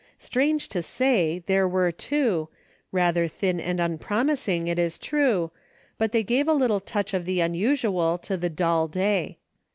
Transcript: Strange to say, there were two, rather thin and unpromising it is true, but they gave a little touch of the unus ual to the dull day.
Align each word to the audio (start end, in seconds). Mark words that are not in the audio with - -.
Strange 0.17 0.67
to 0.67 0.81
say, 0.81 1.43
there 1.45 1.67
were 1.67 1.91
two, 1.91 2.49
rather 2.91 3.27
thin 3.27 3.59
and 3.59 3.79
unpromising 3.79 4.67
it 4.67 4.79
is 4.79 4.97
true, 4.97 5.51
but 5.99 6.11
they 6.11 6.23
gave 6.23 6.47
a 6.47 6.53
little 6.55 6.79
touch 6.79 7.13
of 7.13 7.23
the 7.25 7.39
unus 7.39 7.83
ual 7.83 8.19
to 8.19 8.35
the 8.35 8.49
dull 8.49 8.87
day. 8.87 9.37